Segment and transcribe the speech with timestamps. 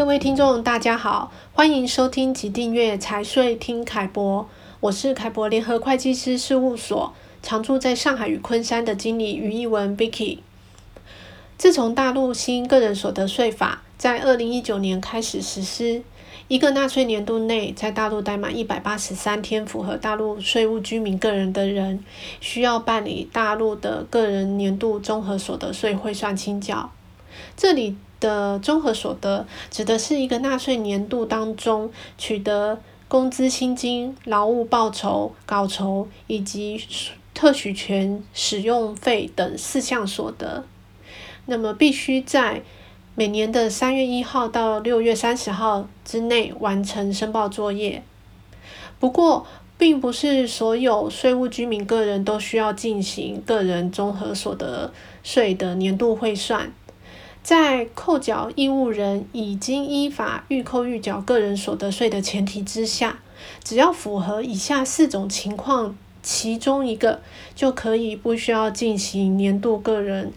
[0.00, 4.48] 各位听众，大家好，欢迎收听及订阅财税听凯博，
[4.80, 7.12] 我是凯博联合会计师事务所
[7.42, 10.38] 常驻在上海与昆山的经理于一文 Vicky。
[11.58, 16.02] 自从大陆新个人所得税法在二零一九年开始实施，
[16.48, 22.02] 一个纳税年度内在大陆待满一百八十三天，符合大陆税务居民个人的人，
[22.40, 26.90] 需要办理大陆的个人年度综合所得税汇算清缴。
[27.54, 36.80] 这里的综合所得指的是一个纳税年度当中取得工资薪金、劳务报酬、稿酬以及
[37.34, 40.64] 特许权使用费等四项所得。
[41.46, 42.62] 那么必须在
[43.16, 48.02] 每年的三月一号到六月三十号之内完成申报作业。
[49.00, 49.46] 不过，
[49.76, 56.70] 并不是所有税务居民个人都需要进行个人综合所得税的年度汇算。
[57.42, 63.18] 在扣缴义务人已经依法预扣预缴个人所得税的前提之下，
[63.64, 67.22] 只要符合以下四种情况其中一个，
[67.54, 70.30] 就可以不需要进行年度个人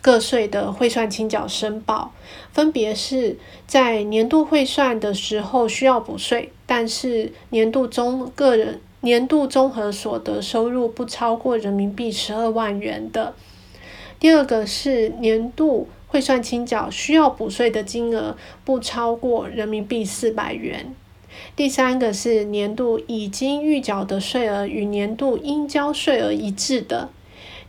[0.00, 2.12] 个税的汇算清缴申报。
[2.52, 13.34] 分别是在年度汇算的时候需要补税，但是年度中个人年度综合所得收入不超过人民币十二万元的。
[14.18, 15.86] 第二个是年度。
[16.08, 20.94] 汇算清缴需要补税的金额不超过人民币四百元。
[21.54, 27.10] 第三个是年度已经预缴的税额与年度应交税额一致的。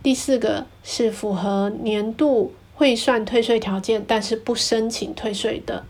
[0.02, 5.84] 第四个是符合年度汇算退税条件，但是不申请退税的。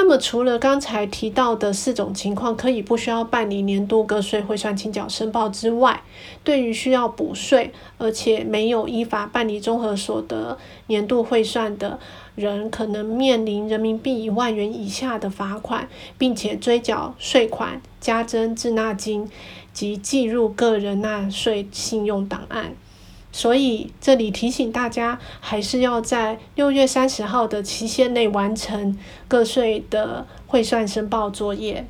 [0.00, 6.04] 那么，除了刚才提到的四种情况可以不需要办理年度个税汇算清缴申报之外，
[6.44, 11.98] 对于需要补税而且没有依法办理综合所得年度汇算的
[12.36, 19.28] 人，可能面临人民币一万元以下的罚款，并且追缴税款、加征滞纳金
[19.72, 22.76] 及记入个人纳税信用档案。
[23.30, 28.96] 所以这里提醒大家，还是要在六月三十号的期限内完成
[29.28, 31.86] 个税的汇算申报作业。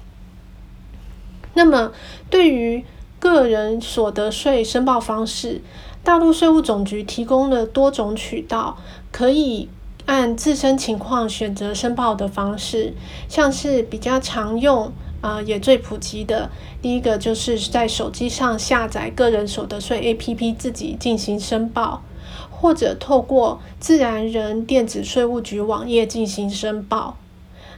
[1.54, 1.92] 那么，
[2.28, 2.84] 对于
[3.18, 5.62] 个人所得税申报方式，
[6.04, 8.78] 大陆税务总局提供了多种渠道，
[9.10, 9.68] 可以
[10.06, 12.94] 按自身情况选择申报的方式，
[13.28, 14.92] 像是比较常用。
[15.20, 22.02] 啊、也最普及的第一个就是在手机上下载个人所得税 APP 自己进行申报，
[22.50, 27.16] 或者透过自然人电子税务局网页进行申报。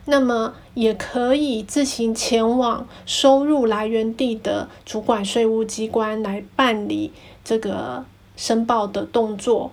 [0.06, 7.12] 那么也可以自行前往收入来源地的主管税务机关来办理
[7.44, 8.04] 这个
[8.36, 9.72] 申报的动作。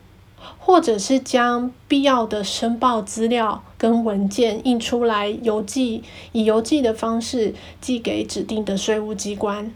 [0.60, 9.74] 或者是将必要的申报资料跟文件印出来邮寄，以邮寄的方式寄给指定的税务机关，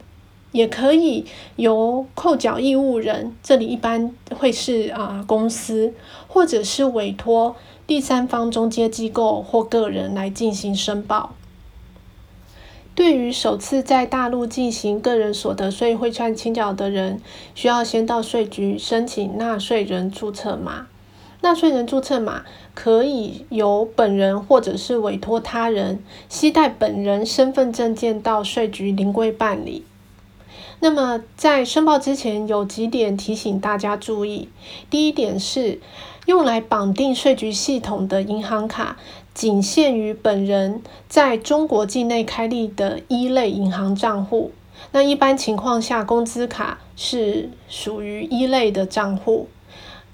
[0.52, 5.94] 也可以由扣缴义务人，这里一般会是啊、公司，
[6.28, 7.56] 或者是委托
[7.88, 11.34] 第三方中介机构或个人来进行申报。
[12.94, 17.22] 对于首次在大陆进行个人所得税汇算清缴的人，
[17.56, 20.88] 需要先到税局申请纳税人注册码。
[21.44, 22.44] 纳税人注册码
[22.76, 29.84] 可以由本人或者是委托他人携带本人身份证件到税局临柜办理。
[30.82, 34.50] 那么在申报之前，有几点提醒大家注意。
[34.90, 35.80] 第一点是，
[36.26, 38.98] 用来绑定税局系统的银行卡，
[39.34, 44.52] 仅限于本人在中国境内开立的一类银行账户。
[44.92, 49.48] 那一般情况下，工资卡是属于一类的账户。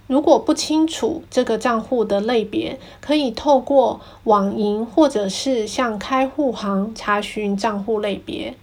[0.08, 8.56] 如果不清楚这个账户的类别，可以透过网银或者是向开户行查询账户类别。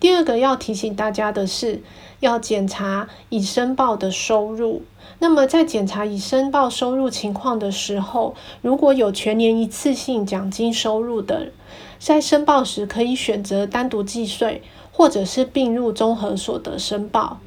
[0.00, 1.82] 第二个要提醒大家的是，
[2.20, 4.82] 要检查已申报的收入。
[5.18, 11.50] 那么在检查已申报收入情况的时候，如果有全年一次性奖金收入的，
[11.98, 14.62] 在申报时可以选择单独计税，
[14.92, 17.40] 或者是并入综合所得申报。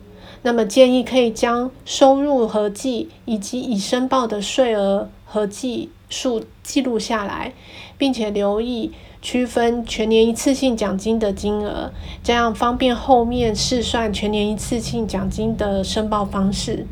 [0.44, 7.54] 那么建议可以将收入合计以及已申报的税额合计数记录下来，
[7.98, 8.92] 并且留意
[9.22, 11.92] 区分全年一次性奖金的金额，
[12.24, 16.88] 这样方便后面试算全年一次性奖金的申报方式。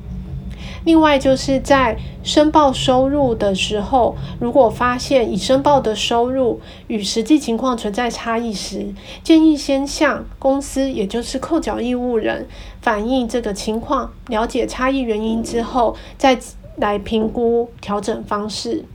[0.85, 8.93] 另外，就是在申报收入的时候，如果发现已申报的收入与实际情况存在差异时，
[9.23, 12.47] 建议先向公司，也就是扣缴义务人
[12.81, 16.39] 反映这个情况，了解差异原因之后，再
[16.77, 18.85] 来评估调整方式。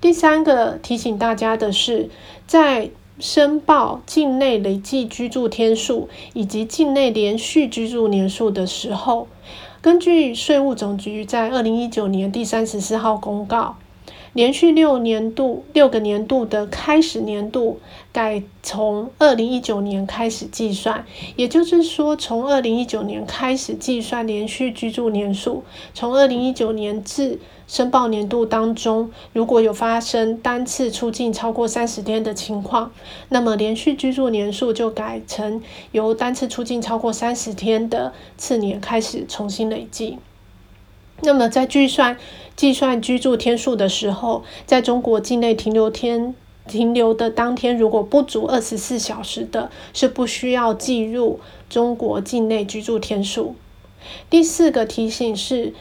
[0.00, 2.08] 第三个提醒大家的是，
[2.46, 2.90] 在
[3.20, 9.28] 申报境内累计居住天数以及境内连续居住年数的时候，
[9.82, 13.76] 根据税务总局在二零一九年第三十四号公告。
[14.32, 17.80] 连续六年度六个年度的开始年度
[18.12, 21.04] 改从二零一九年开始计算，
[21.36, 25.64] 也就是说，从二零一九年开始计算连续居住年数。
[25.94, 32.92] 从二零一九年至申报年度当中，如果有发生单次出境超过三十天的情况，
[33.30, 35.60] 那么连续居住年数就改成
[35.90, 40.18] 由单次出境超过三十天的次年开始重新累计。
[41.22, 42.16] 那么在计算
[42.56, 46.34] 计算居住天数的时候，在中国境内停留天
[46.66, 53.54] 停留的当天，如果不足二十四小时的，是不需要计入中国境内居住天数。
[54.28, 55.74] 第四个提醒是，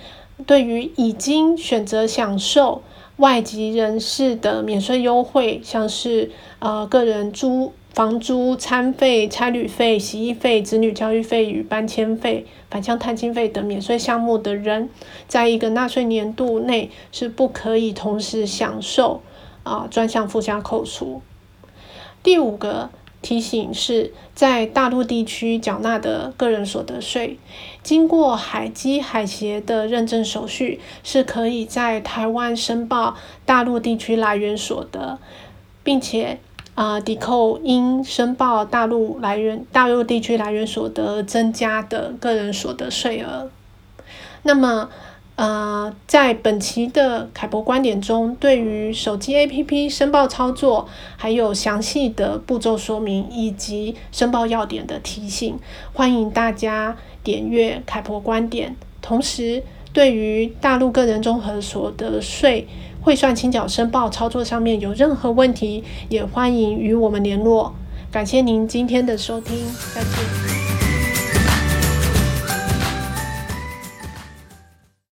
[0.45, 2.81] 对于已经选择享受
[3.17, 7.73] 外籍人士的免税优惠，像是呃个人租。
[7.93, 14.89] 房租、餐费、差旅费、洗衣费、子女教育费与搬迁费、返乡探亲费等免税项目的人，
[15.27, 19.21] 在一个纳税年度内是不可以同时享受
[19.63, 21.21] 啊专项附加扣除。
[22.23, 22.89] 第五个
[23.21, 27.37] 提醒是，在大陆地区缴纳的个人所得税，
[27.83, 35.19] 经过海基海协的认证手续，是可以在台湾申报大陆地区来源所得，
[35.83, 36.39] 并且。
[36.79, 43.49] 啊，抵扣应申报大陆来源、大陆地区来源所得增加的个人所得税额。
[44.43, 44.89] 那么，
[45.35, 50.87] 呃，在本期的凯博观点中，对于手机 APP 申报操作，
[51.17, 55.59] 还有详细的步骤说明以及申报要点的提醒，
[55.91, 58.77] 欢迎大家点阅凯博观点。
[59.01, 59.61] 同时，
[59.91, 62.67] 对于大陆个人综合所得税，
[63.01, 67.73] 汇算清缴申报操作上面有任何问题，也欢迎与我们联络。
[68.11, 69.55] 感谢您今天的收听，
[69.93, 70.78] 再见。